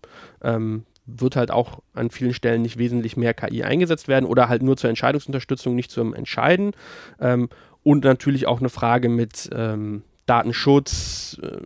[1.16, 4.76] wird halt auch an vielen Stellen nicht wesentlich mehr KI eingesetzt werden oder halt nur
[4.76, 6.72] zur Entscheidungsunterstützung, nicht zum Entscheiden.
[7.20, 7.48] Ähm,
[7.82, 11.58] und natürlich auch eine Frage mit ähm, Datenschutz, äh,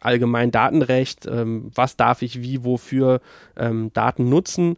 [0.00, 3.20] allgemein Datenrecht, ähm, was darf ich wie, wofür
[3.56, 4.76] ähm, Daten nutzen.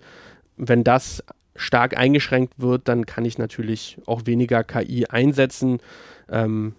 [0.56, 1.24] Wenn das
[1.56, 5.80] stark eingeschränkt wird, dann kann ich natürlich auch weniger KI einsetzen.
[6.30, 6.74] Ähm,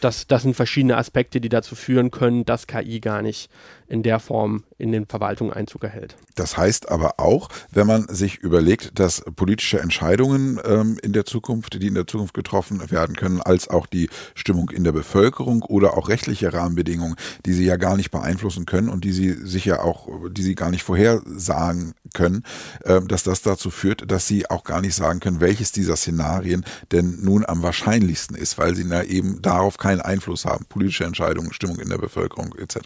[0.00, 3.50] das, das sind verschiedene Aspekte, die dazu führen können, dass KI gar nicht
[3.90, 6.16] in der Form in den Verwaltungen Einzug erhält.
[6.36, 11.82] Das heißt aber auch, wenn man sich überlegt, dass politische Entscheidungen ähm, in der Zukunft,
[11.82, 15.98] die in der Zukunft getroffen werden können, als auch die Stimmung in der Bevölkerung oder
[15.98, 20.08] auch rechtliche Rahmenbedingungen, die sie ja gar nicht beeinflussen können und die sie sicher auch,
[20.30, 22.44] die sie gar nicht vorhersagen können,
[22.84, 26.64] äh, dass das dazu führt, dass sie auch gar nicht sagen können, welches dieser Szenarien
[26.92, 30.64] denn nun am wahrscheinlichsten ist, weil sie na eben darauf keinen Einfluss haben.
[30.66, 32.78] Politische Entscheidungen, Stimmung in der Bevölkerung etc.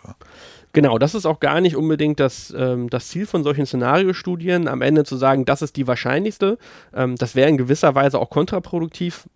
[0.75, 4.83] Genau, das ist auch gar nicht unbedingt das, ähm, das Ziel von solchen Szenariostudien, am
[4.83, 6.59] Ende zu sagen, das ist die wahrscheinlichste.
[6.93, 9.29] Ähm, das wäre in gewisser Weise auch kontraproduktiv,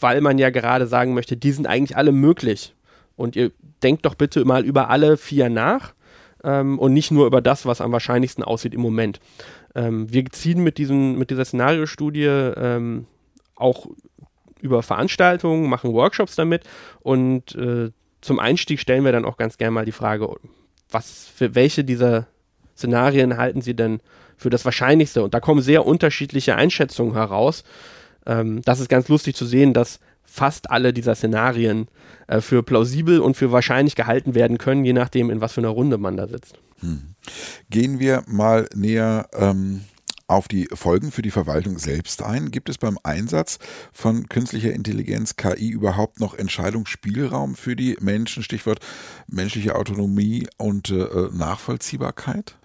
[0.00, 2.74] weil man ja gerade sagen möchte, die sind eigentlich alle möglich.
[3.14, 3.52] Und ihr
[3.84, 5.94] denkt doch bitte mal über alle vier nach
[6.42, 9.20] ähm, und nicht nur über das, was am wahrscheinlichsten aussieht im Moment.
[9.76, 13.06] Ähm, wir ziehen mit, diesen, mit dieser Szenariostudie ähm,
[13.54, 13.86] auch
[14.60, 16.64] über Veranstaltungen, machen Workshops damit
[17.02, 20.28] und äh, zum Einstieg stellen wir dann auch ganz gerne mal die Frage,
[20.92, 22.26] was für welche dieser
[22.76, 24.00] Szenarien halten Sie denn
[24.36, 25.22] für das Wahrscheinlichste?
[25.22, 27.64] Und da kommen sehr unterschiedliche Einschätzungen heraus.
[28.26, 31.88] Ähm, das ist ganz lustig zu sehen, dass fast alle dieser Szenarien
[32.26, 35.68] äh, für plausibel und für wahrscheinlich gehalten werden können, je nachdem, in was für einer
[35.68, 36.58] Runde man da sitzt.
[36.80, 37.14] Hm.
[37.70, 39.82] Gehen wir mal näher ähm,
[40.32, 42.50] auf die Folgen für die Verwaltung selbst ein.
[42.50, 43.58] Gibt es beim Einsatz
[43.92, 48.42] von künstlicher Intelligenz, KI, überhaupt noch Entscheidungsspielraum für die Menschen?
[48.42, 48.80] Stichwort
[49.26, 52.56] menschliche Autonomie und äh, Nachvollziehbarkeit?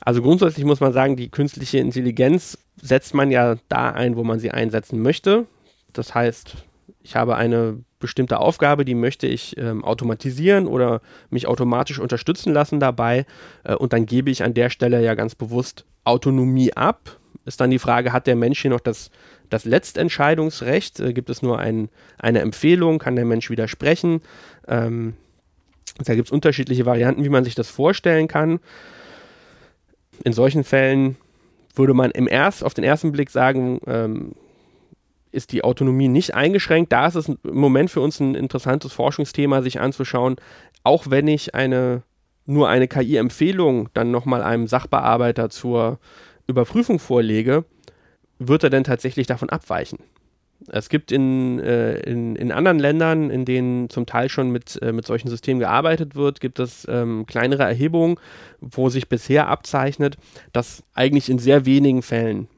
[0.00, 4.40] Also grundsätzlich muss man sagen, die künstliche Intelligenz setzt man ja da ein, wo man
[4.40, 5.46] sie einsetzen möchte.
[5.92, 6.56] Das heißt,
[7.02, 12.80] ich habe eine bestimmte Aufgabe, die möchte ich ähm, automatisieren oder mich automatisch unterstützen lassen
[12.80, 13.26] dabei.
[13.62, 17.18] Äh, und dann gebe ich an der Stelle ja ganz bewusst Autonomie ab.
[17.46, 19.10] Ist dann die Frage, hat der Mensch hier noch das,
[19.50, 21.00] das Letztentscheidungsrecht?
[21.00, 22.98] Äh, gibt es nur ein, eine Empfehlung?
[22.98, 24.20] Kann der Mensch widersprechen?
[24.68, 25.14] Ähm,
[25.98, 28.60] da gibt es unterschiedliche Varianten, wie man sich das vorstellen kann.
[30.24, 31.16] In solchen Fällen
[31.74, 34.32] würde man im erst, auf den ersten Blick sagen, ähm,
[35.34, 36.92] ist die Autonomie nicht eingeschränkt.
[36.92, 40.36] Da ist es im Moment für uns ein interessantes Forschungsthema, sich anzuschauen,
[40.82, 42.02] auch wenn ich eine
[42.46, 45.98] nur eine KI-Empfehlung dann nochmal einem Sachbearbeiter zur
[46.46, 47.64] Überprüfung vorlege,
[48.38, 49.98] wird er denn tatsächlich davon abweichen?
[50.68, 54.92] Es gibt in, äh, in, in, anderen Ländern, in denen zum Teil schon mit, äh,
[54.92, 58.16] mit solchen Systemen gearbeitet wird, gibt es ähm, kleinere Erhebungen,
[58.60, 60.16] wo sich bisher abzeichnet,
[60.52, 62.48] dass eigentlich in sehr wenigen Fällen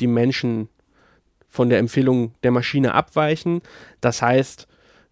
[0.00, 0.68] die Menschen
[1.50, 3.60] von der Empfehlung der Maschine abweichen.
[4.00, 4.66] Das heißt,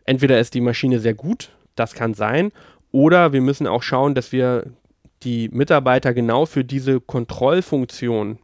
[0.04, 2.52] entweder ist die Maschine sehr gut, das kann sein,
[2.90, 4.64] oder wir müssen auch schauen, dass wir
[5.22, 8.38] die Mitarbeiter genau für diese Kontrollfunktion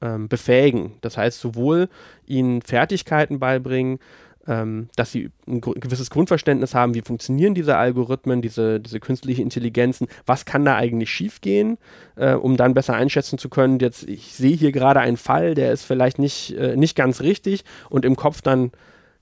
[0.00, 0.96] ähm, befähigen.
[1.00, 1.88] Das heißt, sowohl
[2.26, 3.98] ihnen Fertigkeiten beibringen,
[4.46, 10.08] ähm, dass sie ein gewisses Grundverständnis haben, wie funktionieren diese Algorithmen, diese, diese künstliche Intelligenzen,
[10.26, 11.78] was kann da eigentlich schiefgehen,
[12.16, 15.72] äh, um dann besser einschätzen zu können, jetzt, ich sehe hier gerade einen Fall, der
[15.72, 18.72] ist vielleicht nicht, äh, nicht ganz richtig und im Kopf dann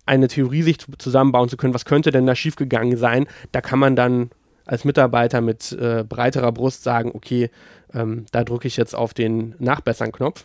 [0.06, 3.96] eine Theorie sich zusammenbauen zu können, was könnte denn da schiefgegangen sein, da kann man
[3.96, 4.30] dann
[4.64, 7.50] als Mitarbeiter mit äh, breiterer Brust sagen, okay,
[7.92, 10.44] ähm, da drücke ich jetzt auf den Nachbessern-Knopf.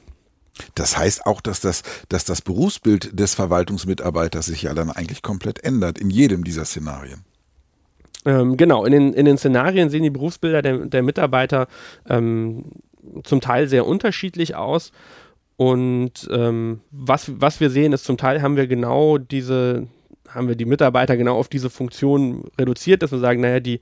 [0.74, 5.64] Das heißt auch, dass das, dass das Berufsbild des Verwaltungsmitarbeiters sich ja dann eigentlich komplett
[5.64, 7.24] ändert in jedem dieser Szenarien.
[8.26, 11.68] Ähm, genau, in den, in den Szenarien sehen die Berufsbilder der, der Mitarbeiter
[12.10, 12.66] ähm,
[13.24, 14.92] zum Teil sehr unterschiedlich aus.
[15.58, 19.88] Und ähm, was, was wir sehen, ist zum Teil haben wir genau diese,
[20.28, 23.80] haben wir die Mitarbeiter genau auf diese Funktion reduziert, dass wir sagen, naja, die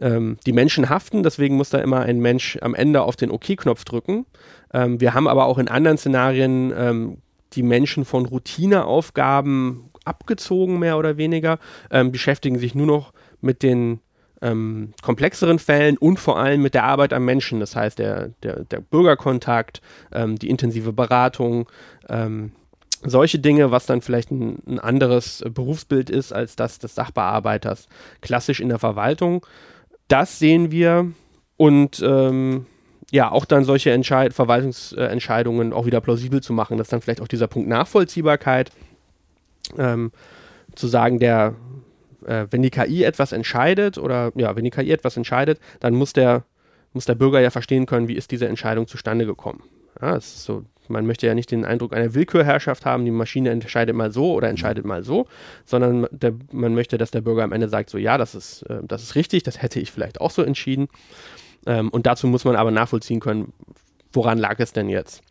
[0.00, 3.84] ähm, die Menschen haften, deswegen muss da immer ein Mensch am Ende auf den OK-Knopf
[3.84, 4.26] drücken.
[4.72, 7.18] Ähm, wir haben aber auch in anderen Szenarien ähm,
[7.52, 11.58] die Menschen von Routineaufgaben abgezogen, mehr oder weniger,
[11.90, 14.00] ähm, beschäftigen sich nur noch mit den
[14.42, 17.60] ähm, komplexeren Fällen und vor allem mit der Arbeit am Menschen.
[17.60, 19.80] Das heißt, der, der, der Bürgerkontakt,
[20.12, 21.68] ähm, die intensive Beratung,
[23.02, 27.88] solche Dinge, was dann vielleicht ein, ein, anderes Berufsbild ist als das des Sachbearbeiters.
[28.20, 29.44] Klassisch in der Verwaltung
[30.08, 31.12] das sehen wir
[31.56, 32.66] und ähm,
[33.12, 36.76] ja, auch dann solche Entscheid Verwaltungsentscheidungen auch wieder plausibel zu machen.
[36.76, 38.72] Das ist dann vielleicht auch dieser Punkt Nachvollziehbarkeit,
[39.78, 40.12] ähm,
[40.74, 41.54] zu sagen, der,
[42.26, 46.12] äh, wenn die KI etwas entscheidet oder ja, wenn die KI etwas entscheidet, dann muss
[46.12, 46.44] der,
[46.92, 49.62] muss der Bürger ja verstehen können, wie ist diese Entscheidung zustande gekommen.
[50.00, 53.50] Ja, das ist so man möchte ja nicht den Eindruck einer Willkürherrschaft haben, die Maschine
[53.50, 55.26] entscheidet mal so oder entscheidet mal so,
[55.64, 58.80] sondern der, man möchte, dass der Bürger am Ende sagt, so ja, das ist, äh,
[58.82, 60.88] das ist richtig, das hätte ich vielleicht auch so entschieden.
[61.66, 63.52] Ähm, und dazu muss man aber nachvollziehen können,
[64.12, 65.22] woran lag es denn jetzt?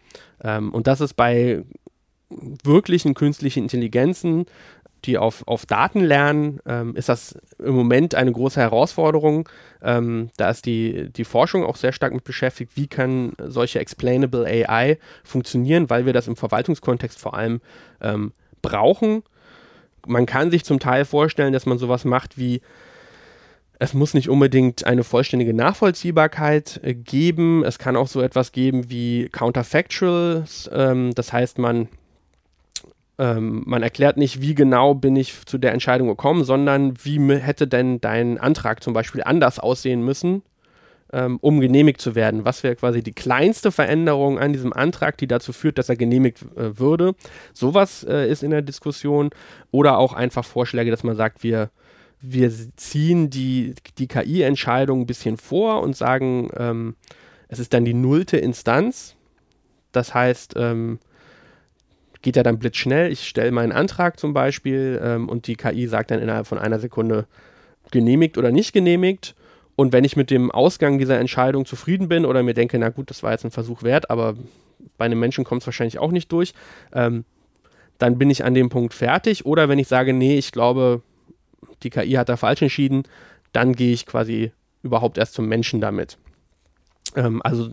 [0.44, 1.64] Ähm, und das ist bei
[2.30, 4.46] wirklichen künstlichen Intelligenzen
[5.06, 9.48] die auf, auf Daten lernen, ähm, ist das im Moment eine große Herausforderung.
[9.82, 14.46] Ähm, da ist die, die Forschung auch sehr stark mit beschäftigt, wie kann solche Explainable
[14.46, 17.62] AI funktionieren, weil wir das im Verwaltungskontext vor allem
[18.02, 19.24] ähm, brauchen.
[20.08, 22.62] Man kann sich zum Teil vorstellen, dass man sowas macht wie
[23.78, 27.64] Es muss nicht unbedingt eine vollständige Nachvollziehbarkeit äh, geben.
[27.64, 30.70] Es kann auch so etwas geben wie Counterfactuals.
[30.74, 31.90] Ähm, das heißt, man,
[33.18, 37.68] ähm, man erklärt nicht, wie genau bin ich zu der Entscheidung gekommen, sondern wie hätte
[37.68, 40.42] denn dein Antrag zum Beispiel anders aussehen müssen,
[41.14, 42.44] ähm, um genehmigt zu werden.
[42.44, 46.42] Was wäre quasi die kleinste Veränderung an diesem Antrag, die dazu führt, dass er genehmigt
[46.58, 47.16] äh, würde.
[47.54, 49.30] Sowas äh, ist in der Diskussion.
[49.72, 51.70] Oder auch einfach Vorschläge, dass man sagt, wir
[52.22, 56.96] wir ziehen die, die KI-Entscheidung ein bisschen vor und sagen, ähm,
[57.48, 59.16] es ist dann die nullte Instanz.
[59.92, 61.00] Das heißt, ähm,
[62.26, 63.12] geht ja dann blitzschnell.
[63.12, 66.80] Ich stelle meinen Antrag zum Beispiel ähm, und die KI sagt dann innerhalb von einer
[66.80, 67.28] Sekunde
[67.92, 69.36] genehmigt oder nicht genehmigt.
[69.76, 73.12] Und wenn ich mit dem Ausgang dieser Entscheidung zufrieden bin oder mir denke, na gut,
[73.12, 74.34] das war jetzt ein Versuch wert, aber
[74.98, 76.56] bei einem Menschen kommt es wahrscheinlich auch nicht durch,
[76.94, 77.26] ähm,
[78.00, 79.46] dann bin ich an dem Punkt fertig.
[79.46, 81.04] Oder wenn ich sage, nee, ich glaube,
[81.84, 83.04] die KI hat da falsch entschieden,
[83.52, 86.18] dann gehe ich quasi überhaupt erst zum Menschen damit.
[87.16, 87.70] Ähm, also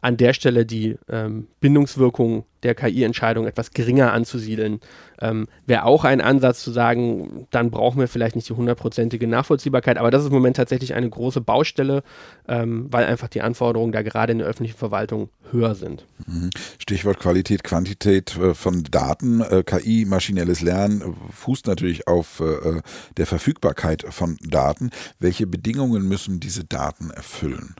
[0.00, 4.80] an der Stelle die ähm, Bindungswirkung der KI-Entscheidung etwas geringer anzusiedeln,
[5.20, 9.98] ähm, wäre auch ein Ansatz zu sagen, dann brauchen wir vielleicht nicht die hundertprozentige Nachvollziehbarkeit,
[9.98, 12.02] aber das ist im Moment tatsächlich eine große Baustelle,
[12.48, 16.06] ähm, weil einfach die Anforderungen da gerade in der öffentlichen Verwaltung höher sind.
[16.26, 16.50] Mhm.
[16.78, 22.80] Stichwort Qualität, Quantität äh, von Daten, äh, KI, maschinelles Lernen äh, fußt natürlich auf äh,
[23.16, 24.90] der Verfügbarkeit von Daten.
[25.18, 27.74] Welche Bedingungen müssen diese Daten erfüllen?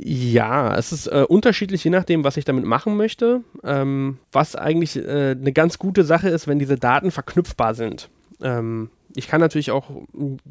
[0.00, 3.42] Ja, es ist äh, unterschiedlich, je nachdem, was ich damit machen möchte.
[3.64, 8.08] Ähm, was eigentlich äh, eine ganz gute Sache ist, wenn diese Daten verknüpfbar sind.
[8.40, 9.90] Ähm, ich kann natürlich auch,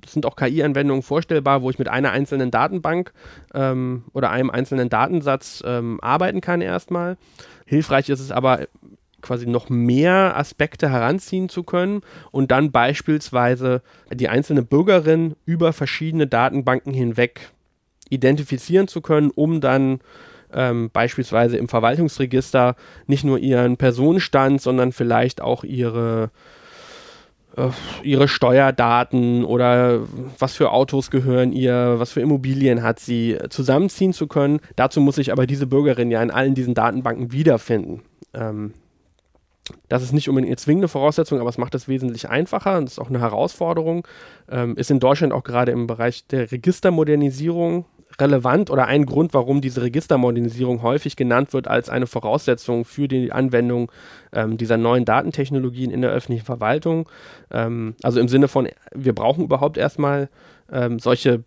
[0.05, 3.13] es sind auch KI-Anwendungen vorstellbar, wo ich mit einer einzelnen Datenbank
[3.53, 7.15] ähm, oder einem einzelnen Datensatz ähm, arbeiten kann erstmal.
[7.65, 8.67] Hilfreich ist es aber
[9.21, 13.81] quasi noch mehr Aspekte heranziehen zu können und dann beispielsweise
[14.13, 17.51] die einzelne Bürgerin über verschiedene Datenbanken hinweg
[18.09, 19.99] identifizieren zu können, um dann
[20.53, 26.31] ähm, beispielsweise im Verwaltungsregister nicht nur ihren Personenstand, sondern vielleicht auch ihre
[27.57, 27.69] äh,
[28.03, 30.01] ihre Steuerdaten oder
[30.39, 34.59] was für Autos gehören ihr, was für Immobilien hat sie, zusammenziehen zu können.
[34.75, 38.01] Dazu muss ich aber diese Bürgerin ja in allen diesen Datenbanken wiederfinden.
[38.33, 38.73] Ähm,
[39.89, 42.99] das ist nicht unbedingt eine zwingende Voraussetzung, aber es macht es wesentlich einfacher und ist
[42.99, 44.07] auch eine Herausforderung.
[44.49, 47.85] Ähm, ist in Deutschland auch gerade im Bereich der Registermodernisierung
[48.19, 53.31] relevant oder ein Grund, warum diese Registermodernisierung häufig genannt wird als eine Voraussetzung für die
[53.31, 53.91] Anwendung
[54.33, 57.09] ähm, dieser neuen Datentechnologien in der öffentlichen Verwaltung.
[57.51, 60.29] Ähm, also im Sinne von, wir brauchen überhaupt erstmal
[60.71, 61.43] ähm, solche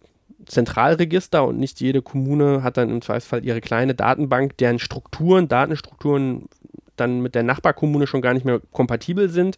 [0.47, 6.49] Zentralregister und nicht jede Kommune hat dann im Zweifelsfall ihre kleine Datenbank, deren Strukturen, Datenstrukturen
[6.97, 9.57] dann mit der Nachbarkommune schon gar nicht mehr kompatibel sind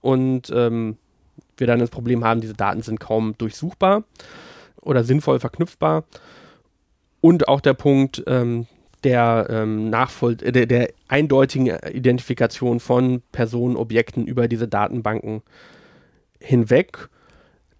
[0.00, 0.96] und ähm,
[1.56, 4.04] wir dann das Problem haben, diese Daten sind kaum durchsuchbar
[4.80, 6.04] oder sinnvoll verknüpfbar.
[7.24, 8.66] Und auch der Punkt ähm,
[9.02, 15.40] der, ähm, Nachvoll äh, der, der eindeutigen Identifikation von Personen, Objekten über diese Datenbanken
[16.38, 17.08] hinweg.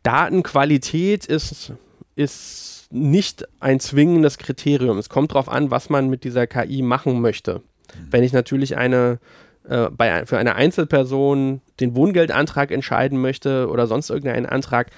[0.02, 1.74] Datenqualität ist,
[2.16, 4.96] ist nicht ein zwingendes Kriterium.
[4.96, 7.60] Es kommt darauf an, was man mit dieser KI machen möchte.
[8.10, 9.18] Wenn ich natürlich eine
[9.68, 14.90] äh, bei, für eine Einzelperson den Wohngeldantrag entscheiden möchte oder sonst irgendeinen Antrag,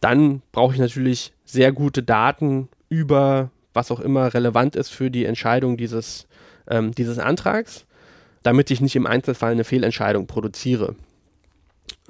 [0.00, 5.24] dann brauche ich natürlich sehr gute Daten über was auch immer relevant ist für die
[5.24, 6.26] Entscheidung dieses,
[6.68, 7.84] ähm, dieses Antrags,
[8.42, 10.94] damit ich nicht im Einzelfall eine Fehlentscheidung produziere.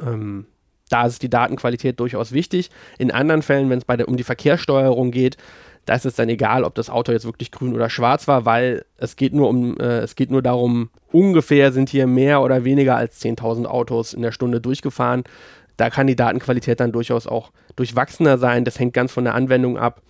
[0.00, 0.46] Ähm,
[0.88, 2.70] da ist die Datenqualität durchaus wichtig.
[2.98, 5.36] In anderen Fällen, wenn es um die Verkehrssteuerung geht,
[5.84, 8.84] da ist es dann egal, ob das Auto jetzt wirklich grün oder schwarz war, weil
[8.98, 12.96] es geht nur um, äh, es geht nur darum, ungefähr sind hier mehr oder weniger
[12.96, 15.24] als 10.000 Autos in der Stunde durchgefahren.
[15.78, 18.64] Da kann die Datenqualität dann durchaus auch durchwachsener sein.
[18.66, 20.02] Das hängt ganz von der Anwendung ab.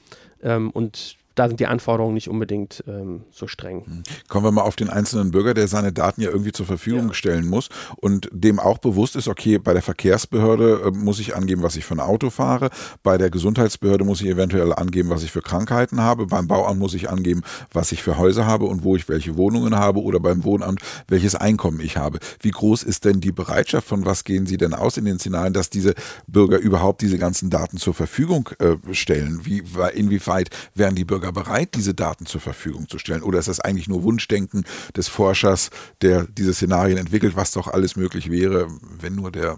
[0.42, 3.84] Ähm, und da sind die Anforderungen nicht unbedingt ähm, so streng.
[3.86, 4.02] Hm.
[4.28, 7.14] Kommen wir mal auf den einzelnen Bürger, der seine Daten ja irgendwie zur Verfügung ja.
[7.14, 11.62] stellen muss und dem auch bewusst ist, okay, bei der Verkehrsbehörde äh, muss ich angeben,
[11.62, 12.70] was ich für ein Auto fahre,
[13.02, 16.94] bei der Gesundheitsbehörde muss ich eventuell angeben, was ich für Krankheiten habe, beim Bauamt muss
[16.94, 20.42] ich angeben, was ich für Häuser habe und wo ich welche Wohnungen habe oder beim
[20.42, 22.18] Wohnamt, welches Einkommen ich habe.
[22.40, 25.52] Wie groß ist denn die Bereitschaft, von was gehen Sie denn aus in den Szenarien,
[25.52, 25.94] dass diese
[26.26, 29.42] Bürger überhaupt diese ganzen Daten zur Verfügung äh, stellen?
[29.44, 29.62] Wie,
[29.94, 33.22] inwieweit werden die Bürger sogar bereit, diese Daten zur Verfügung zu stellen?
[33.22, 34.64] Oder ist das eigentlich nur Wunschdenken
[34.96, 35.70] des Forschers,
[36.02, 38.68] der diese Szenarien entwickelt, was doch alles möglich wäre,
[39.00, 39.56] wenn nur der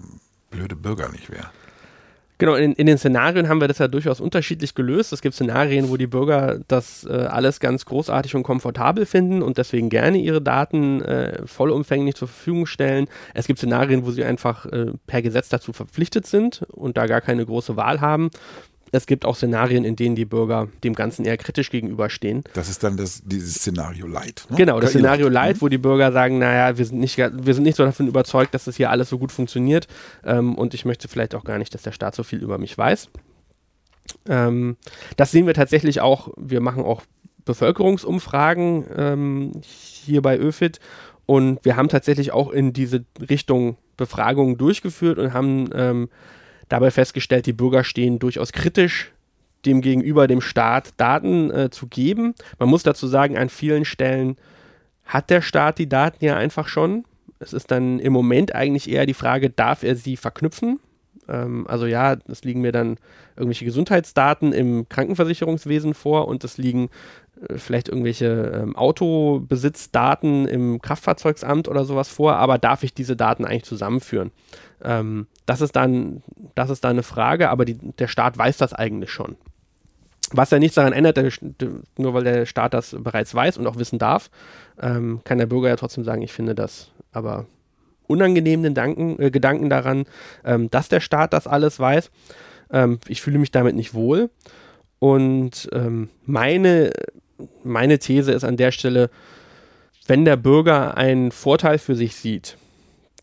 [0.51, 1.51] blöde Bürger nicht wäre?
[2.39, 5.13] Genau, in, in, den Szenarien haben wir das ja durchaus unterschiedlich gelöst.
[5.13, 9.59] Es gibt Szenarien, wo die Bürger das äh, alles ganz großartig und komfortabel finden und
[9.59, 13.09] deswegen gerne ihre Daten äh, vollumfänglich zur Verfügung stellen.
[13.35, 17.21] Es gibt Szenarien, wo sie einfach äh, per Gesetz dazu verpflichtet sind und da gar
[17.21, 18.31] keine große Wahl haben
[18.93, 22.43] es gibt auch Szenarien, in denen die Bürger dem Ganzen eher kritisch gegenüberstehen.
[22.55, 24.47] Das ist dann das, dieses Szenario Light.
[24.51, 24.57] Ne?
[24.57, 25.61] Genau, das Szenario Light, mhm.
[25.63, 28.65] wo die Bürger sagen, naja, wir sind nicht, wir sind nicht so davon überzeugt, dass
[28.65, 29.87] das hier alles so gut funktioniert
[30.25, 32.77] ähm, und ich möchte vielleicht auch gar nicht, dass der Staat so viel über mich
[32.77, 33.09] weiß.
[34.29, 34.77] Ähm,
[35.17, 37.03] das sehen wir tatsächlich auch, wir machen auch
[37.45, 40.81] Bevölkerungsumfragen ähm, hier bei ÖFIT
[41.27, 46.09] und wir haben tatsächlich auch in diese Richtung Befragungen durchgeführt und haben ähm,
[46.71, 49.13] dabei festgestellt, die Bürger stehen durchaus kritisch
[49.67, 52.35] dem gegenüber dem Staat Daten äh, zu geben.
[52.59, 54.37] Man muss dazu sagen, an vielen Stellen
[55.05, 57.05] hat der Staat die Daten ja einfach schon.
[57.41, 60.81] Es ist dann im Moment eigentlich eher die Frage, darf er sie verknüpfen?
[61.29, 62.97] Ähm, also ja, es liegen mir dann
[63.37, 66.89] irgendwelche Gesundheitsdaten im Krankenversicherungswesen vor und es liegen
[67.57, 73.65] vielleicht irgendwelche ähm, Autobesitzdaten im Kraftfahrzeugsamt oder sowas vor, aber darf ich diese Daten eigentlich
[73.65, 74.31] zusammenführen?
[74.83, 76.23] Ähm, das, ist dann,
[76.55, 79.37] das ist dann eine Frage, aber die, der Staat weiß das eigentlich schon.
[80.33, 81.31] Was ja nichts daran ändert, der,
[81.97, 84.31] nur weil der Staat das bereits weiß und auch wissen darf,
[84.81, 87.47] ähm, kann der Bürger ja trotzdem sagen, ich finde das aber
[88.07, 90.05] unangenehm den Danken, äh, Gedanken daran,
[90.45, 92.11] ähm, dass der Staat das alles weiß.
[92.73, 94.31] Ähm, ich fühle mich damit nicht wohl.
[94.99, 96.93] Und ähm, meine,
[97.65, 99.11] meine These ist an der Stelle,
[100.07, 102.57] wenn der Bürger einen Vorteil für sich sieht,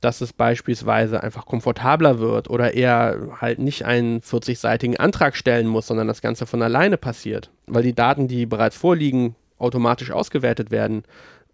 [0.02, 5.88] dass es beispielsweise einfach komfortabler wird oder er halt nicht einen 40-seitigen Antrag stellen muss,
[5.88, 11.04] sondern das Ganze von alleine passiert, weil die Daten, die bereits vorliegen, automatisch ausgewertet werden,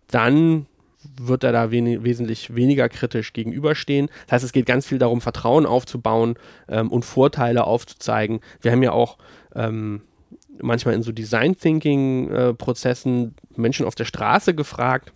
[0.07, 0.67] dann
[1.17, 4.09] wird er da wen wesentlich weniger kritisch gegenüberstehen.
[4.25, 6.35] Das heißt, es geht ganz viel darum, Vertrauen aufzubauen
[6.69, 8.39] ähm, und Vorteile aufzuzeigen.
[8.61, 9.17] Wir haben ja auch
[9.55, 10.01] ähm,
[10.61, 15.11] manchmal in so Design Thinking-Prozessen Menschen auf der Straße gefragt,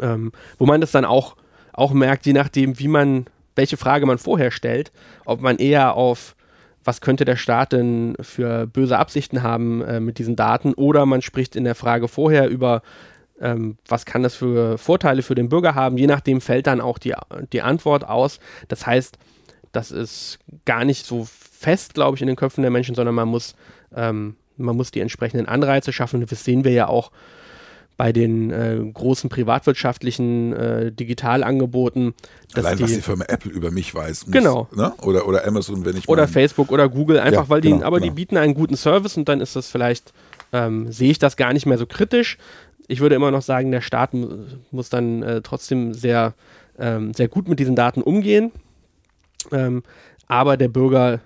[0.00, 1.36] ähm, wo man das dann auch
[1.72, 4.92] auch merkt, je nachdem, wie man, welche Frage man vorher stellt,
[5.24, 6.36] ob man eher auf
[6.82, 11.20] was könnte der Staat denn für böse Absichten haben äh, mit diesen Daten oder man
[11.20, 12.82] spricht in der Frage vorher über
[13.40, 16.98] ähm, was kann das für Vorteile für den Bürger haben, je nachdem fällt dann auch
[16.98, 17.14] die,
[17.52, 18.40] die Antwort aus.
[18.68, 19.18] Das heißt,
[19.72, 23.28] das ist gar nicht so fest, glaube ich, in den Köpfen der Menschen, sondern man
[23.28, 23.54] muss,
[23.94, 26.24] ähm, man muss die entsprechenden Anreize schaffen.
[26.26, 27.10] Das sehen wir ja auch
[28.00, 32.14] bei den äh, großen privatwirtschaftlichen äh, Digitalangeboten.
[32.54, 34.26] Allein die, was die Firma Apple über mich weiß.
[34.26, 34.68] Muss, genau.
[34.74, 34.90] Ne?
[35.02, 37.84] Oder, oder Amazon, wenn ich Oder mein, Facebook oder Google, einfach ja, weil die, genau,
[37.84, 38.10] aber genau.
[38.10, 40.14] die bieten einen guten Service und dann ist das vielleicht,
[40.54, 42.38] ähm, sehe ich das gar nicht mehr so kritisch.
[42.88, 44.12] Ich würde immer noch sagen, der Staat
[44.70, 46.32] muss dann äh, trotzdem sehr,
[46.78, 48.50] ähm, sehr gut mit diesen Daten umgehen.
[49.52, 49.82] Ähm,
[50.26, 51.20] aber der Bürger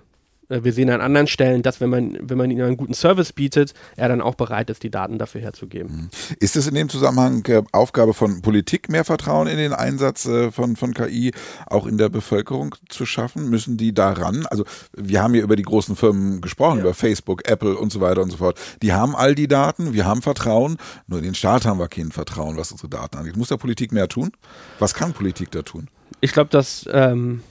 [0.47, 3.73] wir sehen an anderen Stellen, dass wenn man, wenn man ihnen einen guten Service bietet,
[3.95, 5.95] er dann auch bereit ist, die Daten dafür herzugeben.
[5.95, 6.09] Mhm.
[6.39, 10.51] Ist es in dem Zusammenhang äh, Aufgabe von Politik, mehr Vertrauen in den Einsatz äh,
[10.51, 11.31] von, von KI
[11.67, 13.49] auch in der Bevölkerung zu schaffen?
[13.49, 14.45] Müssen die daran?
[14.47, 16.83] Also wir haben hier über die großen Firmen gesprochen, ja.
[16.83, 18.59] über Facebook, Apple und so weiter und so fort.
[18.81, 20.77] Die haben all die Daten, wir haben Vertrauen,
[21.07, 23.37] nur in den Staat haben wir kein Vertrauen, was unsere Daten angeht.
[23.37, 24.31] Muss da Politik mehr tun?
[24.79, 25.89] Was kann Politik da tun?
[26.21, 27.41] Ich glaube, dass ähm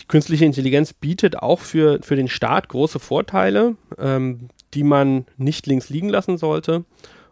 [0.00, 5.66] die künstliche Intelligenz bietet auch für, für den Staat große Vorteile, ähm, die man nicht
[5.66, 6.84] links liegen lassen sollte.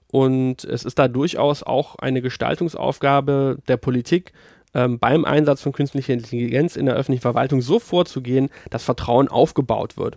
[0.09, 4.33] Und es ist da durchaus auch eine Gestaltungsaufgabe der Politik,
[4.75, 9.97] ähm, beim Einsatz von künstlicher Intelligenz in der öffentlichen Verwaltung so vorzugehen, dass Vertrauen aufgebaut
[9.97, 10.17] wird.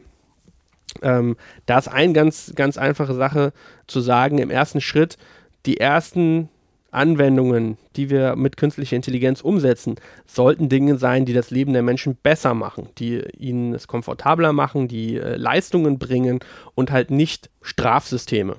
[1.01, 3.53] Ähm, da ist eine ganz, ganz einfache Sache
[3.87, 5.17] zu sagen, im ersten Schritt,
[5.65, 6.49] die ersten
[6.91, 12.15] Anwendungen, die wir mit künstlicher Intelligenz umsetzen, sollten Dinge sein, die das Leben der Menschen
[12.15, 16.39] besser machen, die ihnen es komfortabler machen, die äh, Leistungen bringen
[16.75, 18.57] und halt nicht Strafsysteme.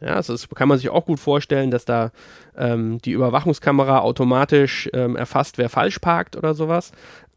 [0.00, 2.12] Ja, also das kann man sich auch gut vorstellen, dass da
[2.56, 6.92] ähm, die Überwachungskamera automatisch ähm, erfasst, wer falsch parkt oder sowas.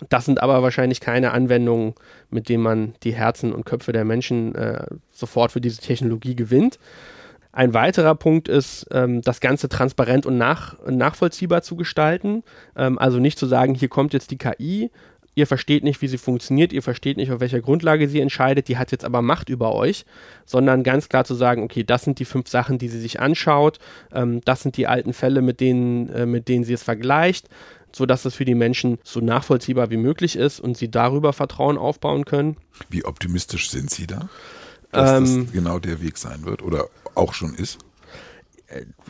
[0.09, 1.95] Das sind aber wahrscheinlich keine Anwendungen,
[2.29, 6.77] mit denen man die Herzen und Köpfe der Menschen äh, sofort für diese Technologie gewinnt.
[7.53, 12.43] Ein weiterer Punkt ist, ähm, das Ganze transparent und nach, nachvollziehbar zu gestalten.
[12.75, 14.89] Ähm, also nicht zu sagen, hier kommt jetzt die KI,
[15.35, 18.77] ihr versteht nicht, wie sie funktioniert, ihr versteht nicht, auf welcher Grundlage sie entscheidet, die
[18.77, 20.05] hat jetzt aber Macht über euch,
[20.45, 23.79] sondern ganz klar zu sagen, okay, das sind die fünf Sachen, die sie sich anschaut,
[24.13, 27.47] ähm, das sind die alten Fälle, mit denen, äh, mit denen sie es vergleicht,
[27.93, 32.25] sodass es für die Menschen so nachvollziehbar wie möglich ist und sie darüber Vertrauen aufbauen
[32.25, 32.57] können.
[32.89, 34.29] Wie optimistisch sind Sie da?
[34.91, 37.79] Dass ähm, das genau der Weg sein wird oder auch schon ist?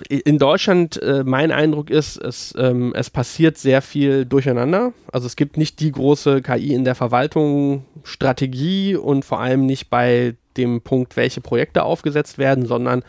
[0.09, 4.93] in Deutschland, äh, mein Eindruck ist, es, ähm, es passiert sehr viel durcheinander.
[5.11, 9.89] Also es gibt nicht die große KI in der Verwaltung, Strategie und vor allem nicht
[9.89, 13.03] bei dem Punkt, welche Projekte aufgesetzt werden, sondern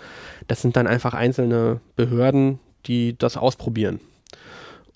[0.48, 4.00] das sind dann einfach einzelne Behörden, die das ausprobieren.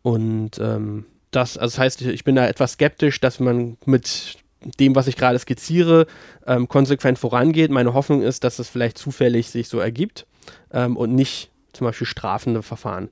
[0.03, 4.39] Und ähm, das, also das heißt, ich bin da etwas skeptisch, dass man mit
[4.79, 6.07] dem, was ich gerade skizziere,
[6.47, 7.71] ähm, konsequent vorangeht.
[7.71, 10.27] Meine Hoffnung ist, dass es vielleicht zufällig sich so ergibt
[10.73, 13.11] ähm, und nicht zum Beispiel strafende Verfahren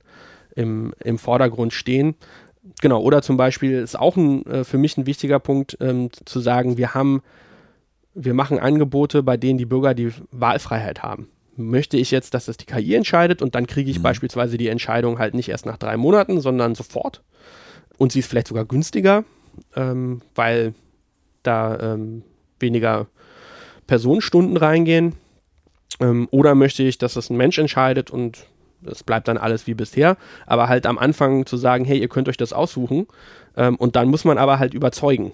[0.56, 2.14] im, im Vordergrund stehen.
[2.80, 6.40] Genau, oder zum Beispiel ist auch ein, äh, für mich ein wichtiger Punkt ähm, zu
[6.40, 7.22] sagen, wir haben,
[8.14, 11.28] wir machen Angebote, bei denen die Bürger die Wahlfreiheit haben.
[11.56, 14.02] Möchte ich jetzt, dass das die KI entscheidet und dann kriege ich mhm.
[14.02, 17.22] beispielsweise die Entscheidung halt nicht erst nach drei Monaten, sondern sofort.
[17.98, 19.24] Und sie ist vielleicht sogar günstiger,
[19.76, 20.74] ähm, weil
[21.46, 22.22] da ähm,
[22.60, 23.06] weniger
[23.86, 25.14] Personenstunden reingehen.
[26.00, 28.46] Ähm, oder möchte ich, dass das ein Mensch entscheidet und
[28.86, 30.16] es bleibt dann alles wie bisher.
[30.46, 33.06] Aber halt am Anfang zu sagen, hey, ihr könnt euch das aussuchen.
[33.56, 35.32] Ähm, und dann muss man aber halt überzeugen.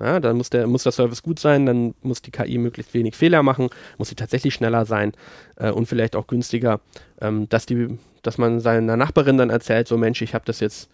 [0.00, 3.14] Ja, dann muss der, muss der Service gut sein, dann muss die KI möglichst wenig
[3.14, 3.68] Fehler machen,
[3.98, 5.12] muss sie tatsächlich schneller sein
[5.56, 6.80] äh, und vielleicht auch günstiger,
[7.20, 10.88] ähm, dass, die, dass man seiner Nachbarin dann erzählt, so Mensch, ich habe das jetzt,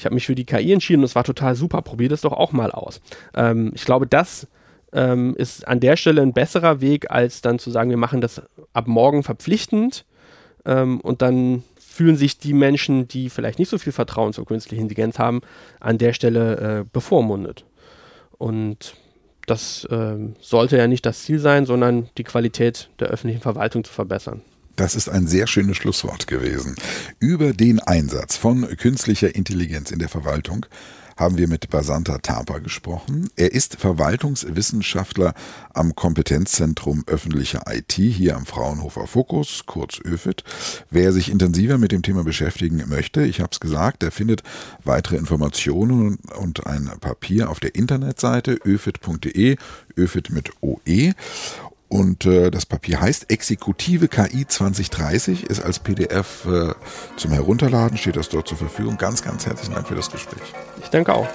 [0.00, 2.32] ich habe mich für die KI entschieden und es war total super, probier das doch
[2.32, 3.02] auch mal aus.
[3.34, 4.48] Ähm, ich glaube, das
[4.94, 8.40] ähm, ist an der Stelle ein besserer Weg, als dann zu sagen, wir machen das
[8.72, 10.06] ab morgen verpflichtend
[10.64, 14.84] ähm, und dann fühlen sich die Menschen, die vielleicht nicht so viel Vertrauen zur künstlichen
[14.84, 15.42] Intelligenz haben,
[15.80, 17.66] an der Stelle äh, bevormundet.
[18.38, 18.94] Und
[19.44, 23.92] das äh, sollte ja nicht das Ziel sein, sondern die Qualität der öffentlichen Verwaltung zu
[23.92, 24.40] verbessern.
[24.80, 26.74] Das ist ein sehr schönes Schlusswort gewesen.
[27.18, 30.64] Über den Einsatz von künstlicher Intelligenz in der Verwaltung
[31.18, 33.28] haben wir mit Basanta Tapa gesprochen.
[33.36, 35.34] Er ist Verwaltungswissenschaftler
[35.74, 40.44] am Kompetenzzentrum öffentliche IT hier am Fraunhofer Fokus, kurz ÖFIT.
[40.88, 44.42] Wer sich intensiver mit dem Thema beschäftigen möchte, ich habe es gesagt, der findet
[44.82, 49.56] weitere Informationen und ein Papier auf der Internetseite öfit.de,
[49.98, 51.12] ÖFIT mit OE.
[51.90, 56.72] Und äh, das Papier heißt Exekutive KI 2030, ist als PDF äh,
[57.16, 58.96] zum Herunterladen, steht das dort zur Verfügung.
[58.96, 60.40] Ganz, ganz herzlichen Dank für das Gespräch.
[60.80, 61.26] Ich danke auch.